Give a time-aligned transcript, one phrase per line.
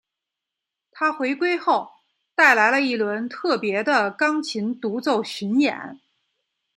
[0.91, 1.91] 她回归后
[2.33, 6.01] 带来了一轮特别的钢琴独奏巡演。